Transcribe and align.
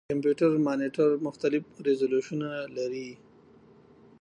د 0.05 0.11
کمپیوټر 0.13 0.51
مانیټر 0.65 1.09
مختلف 1.27 1.63
ریزولوشنونه 1.87 2.51
لري. 2.77 3.09